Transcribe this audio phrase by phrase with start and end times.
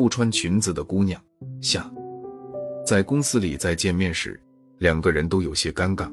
[0.00, 1.20] 不穿裙子的姑娘
[1.60, 1.90] 下，
[2.86, 4.40] 在公司里再见面时，
[4.78, 6.10] 两个人都有些尴尬。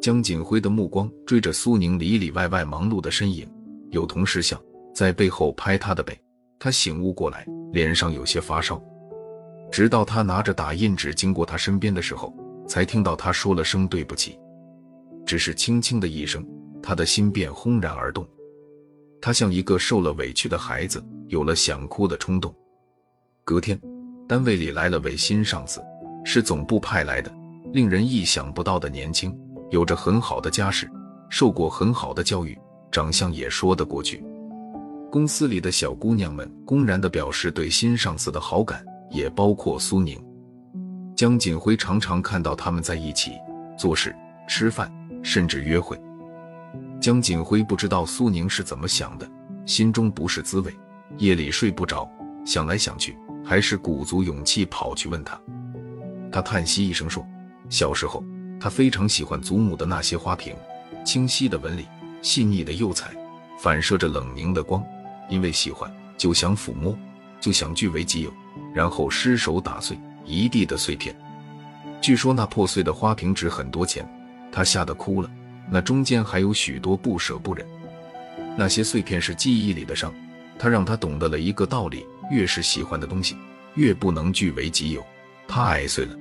[0.00, 3.46] 江锦辉的目光追着苏宁里里外外忙碌的身影，
[3.90, 4.58] 有同事笑，
[4.94, 6.18] 在背后拍他的背。
[6.58, 8.82] 他醒悟过来，脸上有些发烧。
[9.70, 12.34] 直到他拿着打印纸经过他身边的时候，
[12.66, 14.38] 才听到他说了声对不起。
[15.26, 16.42] 只是轻轻的一声，
[16.82, 18.26] 他的心便轰然而动。
[19.20, 22.54] 他像一个受了委屈的孩子，有了想哭的冲动。
[23.44, 23.80] 隔天，
[24.28, 25.80] 单位里来了位新上司，
[26.24, 27.32] 是总部派来的，
[27.72, 29.36] 令人意想不到的年轻，
[29.70, 30.90] 有着很好的家世，
[31.30, 32.58] 受过很好的教育，
[32.90, 34.24] 长相也说得过去。
[35.10, 40.22] 公司里的小姑娘们公然地表示对新上司的好感，也包括苏宁。
[41.16, 43.32] 江锦辉常常看到他们在一起
[43.78, 44.14] 做事、
[44.46, 44.92] 吃饭，
[45.22, 45.98] 甚至约会。
[47.06, 49.30] 江锦辉不知道苏宁是怎么想的，
[49.64, 50.76] 心中不是滋味，
[51.18, 52.10] 夜里睡不着，
[52.44, 55.40] 想来想去，还是鼓足勇气跑去问他。
[56.32, 57.24] 他叹息一声说
[57.70, 58.24] ：“小时候，
[58.58, 60.52] 他非常喜欢祖母的那些花瓶，
[61.04, 61.86] 清晰的纹理，
[62.22, 63.14] 细腻的釉彩，
[63.60, 64.82] 反射着冷凝的光。
[65.30, 66.98] 因为喜欢，就想抚摸，
[67.40, 68.32] 就想据为己有，
[68.74, 71.16] 然后失手打碎一地的碎片。
[72.00, 74.04] 据说那破碎的花瓶值很多钱，
[74.50, 75.30] 他吓得哭了。”
[75.70, 77.66] 那中间还有许多不舍不忍，
[78.56, 80.14] 那些碎片是记忆里的伤，
[80.58, 83.36] 他让他懂得了一个道理：越是喜欢的东西，
[83.74, 85.04] 越不能据为己有。
[85.48, 86.16] 他爱碎了。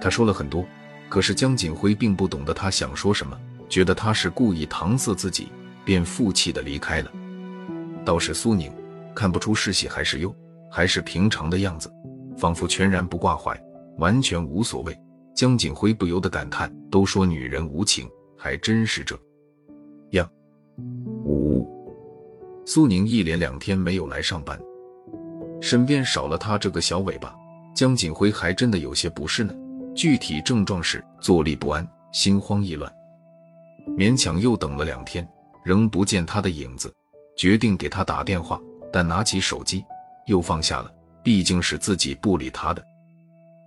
[0.00, 0.64] 他说了很多，
[1.08, 5.48] 可是江锦辉并不懂得他想说什么，觉得他是故意搪塞自己，
[5.84, 7.10] 便负气的离开了。
[8.04, 8.72] 倒是苏宁，
[9.14, 10.34] 看不出是喜还是忧，
[10.70, 11.92] 还是平常的样子，
[12.38, 13.54] 仿佛全然不挂怀，
[13.98, 14.98] 完全无所谓。
[15.34, 18.08] 江锦辉不由得感叹：都说女人无情。
[18.42, 19.14] 还真是这
[20.12, 20.26] 样。
[21.26, 21.68] 五，
[22.64, 24.58] 苏宁一连两天没有来上班，
[25.60, 27.36] 身边少了他这个小尾巴，
[27.74, 29.54] 江锦辉还真的有些不适呢。
[29.94, 32.90] 具体症状是坐立不安、心慌意乱。
[33.98, 35.28] 勉强又等了两天，
[35.62, 36.90] 仍不见他的影子，
[37.36, 38.58] 决定给他打电话，
[38.90, 39.84] 但拿起手机
[40.24, 40.90] 又放下了。
[41.22, 42.82] 毕竟是自己不理他的，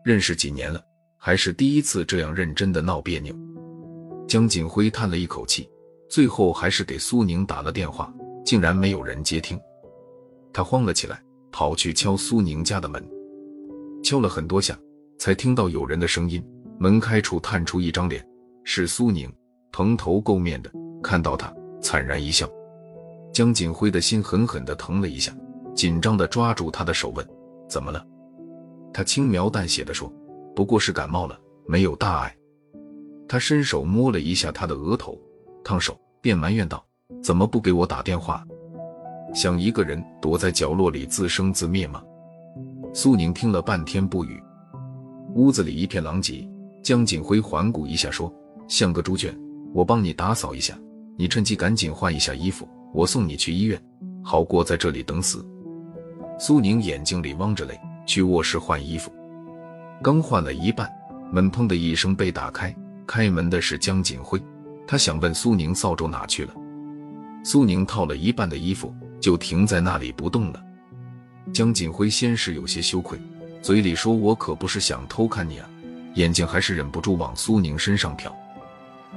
[0.03, 0.83] 认识几年了，
[1.19, 3.35] 还是第一次这样认真的闹别扭。
[4.33, 5.69] 江锦辉叹了一口气，
[6.09, 8.11] 最后还是给苏宁打了电话，
[8.43, 9.61] 竟然没有人接听，
[10.51, 11.21] 他慌了起来，
[11.51, 13.07] 跑去敲苏宁家的门，
[14.03, 14.75] 敲了很多下，
[15.19, 16.43] 才听到有人的声音。
[16.79, 18.27] 门开处探出一张脸，
[18.63, 19.31] 是苏宁，
[19.71, 20.71] 蓬头垢面的，
[21.03, 22.49] 看到他惨然一笑。
[23.31, 25.31] 江锦辉的心狠狠地疼了一下，
[25.75, 27.23] 紧张地抓住他的手问
[27.69, 28.03] ：“怎么了？”
[28.91, 30.11] 他轻描淡写的说
[30.55, 32.35] ：“不过是感冒了，没有大碍。”
[33.27, 35.19] 他伸手摸了一下他的额头，
[35.63, 36.83] 烫手，便埋怨道
[37.23, 38.45] ：“怎么不给我打电话？
[39.33, 42.03] 想一个人躲在角落里自生自灭吗？”
[42.93, 44.41] 苏宁听了半天不语，
[45.33, 46.47] 屋子里一片狼藉。
[46.83, 48.31] 江锦辉环顾一下，说
[48.67, 49.33] ：“像个猪圈，
[49.73, 50.77] 我帮你打扫一下，
[51.17, 53.81] 你趁机赶紧换一下衣服，我送你去医院，
[54.21, 55.43] 好过在这里等死。”
[56.37, 59.09] 苏宁眼睛里汪着泪，去卧室换衣服，
[60.03, 60.91] 刚换了一半，
[61.31, 62.75] 门砰的一声被打开。
[63.05, 64.41] 开门的是江锦辉，
[64.87, 66.53] 他想问苏宁扫帚哪去了。
[67.43, 70.63] 苏宁套了一半的衣服，就停在那里不动了。
[71.53, 73.19] 江锦辉先是有些羞愧，
[73.61, 75.69] 嘴里说：“我可不是想偷看你啊。”
[76.15, 78.31] 眼睛还是忍不住往苏宁身上瞟。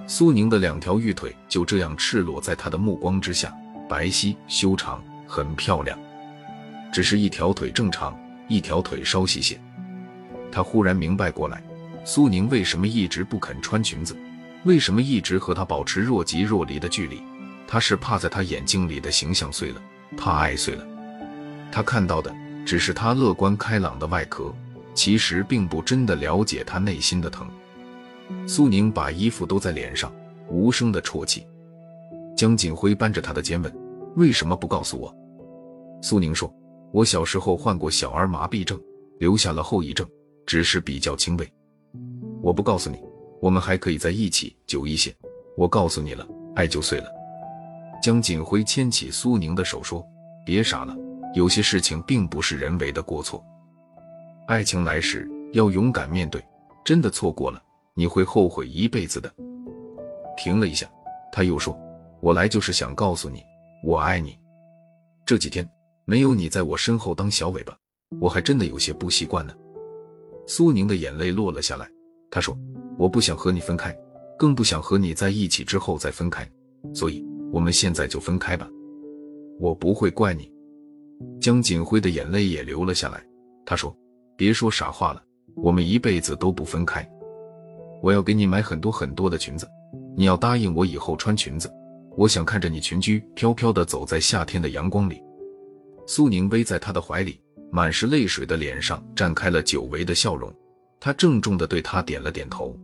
[0.07, 3.55] 苏宁的两条玉腿就这样赤裸在他的目光之下，
[3.89, 5.99] 白皙修长，很漂亮。
[6.93, 9.61] 只是一条腿正常，一条腿稍细些。
[10.51, 11.63] 他忽然明白过来。
[12.09, 14.17] 苏宁为什么一直不肯穿裙子？
[14.63, 17.21] 为什么一直和他保持若即若离的距离？
[17.67, 19.83] 他是怕在他眼睛里的形象碎了，
[20.17, 20.87] 怕爱碎了。
[21.73, 22.33] 他看到的
[22.65, 24.55] 只是他乐观开朗的外壳，
[24.95, 27.45] 其实并不真的了解他内心的疼。
[28.47, 30.13] 苏宁把衣服都在脸上，
[30.49, 31.45] 无声的啜泣。
[32.37, 33.77] 江锦辉扳着他的肩问
[34.15, 35.13] ：“为什么不告诉我？”
[36.01, 36.55] 苏宁说
[36.95, 38.81] ：“我小时候患过小儿麻痹症，
[39.19, 40.09] 留下了后遗症，
[40.47, 41.53] 只是比较轻微。”
[42.47, 43.03] 我不告诉你，
[43.41, 45.13] 我们还可以在一起久一些。
[45.57, 47.11] 我告诉你了，爱就碎了。
[48.01, 50.07] 江锦辉牵起苏宁的手说
[50.47, 50.97] ：“别傻了，
[51.35, 53.45] 有些事情并不是人为的过错。
[54.47, 56.41] 爱情来时要勇敢面对，
[56.85, 57.61] 真的错过了，
[57.95, 59.29] 你会后悔一辈子的。”
[60.39, 60.89] 停了一下，
[61.33, 61.77] 他又说
[62.23, 63.43] ：“我来就是想告诉你，
[63.83, 64.39] 我爱你。
[65.25, 65.69] 这几天
[66.05, 67.77] 没有你在我身后当小尾巴，
[68.21, 69.53] 我还真的有些不习惯呢。”
[70.47, 71.91] 苏宁的眼泪落了下来。
[72.37, 72.55] 他说
[73.01, 73.97] ：“我不想和你分开，
[74.39, 76.47] 更不想和你在一起之后再分开，
[76.93, 78.69] 所以我们现在就分开吧。”
[79.59, 80.53] 我不会怪你。
[81.41, 83.25] 江锦辉的眼泪也流了下来。
[83.65, 83.97] 他说
[84.37, 85.23] ：“别说傻话了，
[85.55, 87.11] 我们一辈子都不分开。
[88.03, 89.67] 我要给你买很多很多的裙子，
[90.15, 91.73] 你要答应我以后穿裙子。
[92.19, 95.23] 我想看着你裙裾飘飘的走在夏天的阳光里。”
[96.07, 97.41] 苏宁偎在他的怀里，
[97.73, 100.55] 满是泪水的脸上绽开了久违的笑容。
[101.07, 102.77] 他郑重地对他点了点头。